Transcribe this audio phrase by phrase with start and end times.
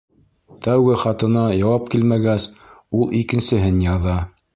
[0.67, 2.47] Тәүге хатына яуап килмәгәс,
[3.01, 4.17] ул икенсеһен яҙа.